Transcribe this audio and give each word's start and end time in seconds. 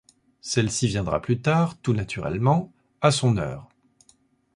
Celle-ci 0.41 0.87
viendra 0.87 1.21
plus 1.21 1.41
tard, 1.41 1.77
tout 1.79 1.93
naturellement, 1.93 2.71
à 3.01 3.11
son 3.11 3.37
heure. 3.37 3.69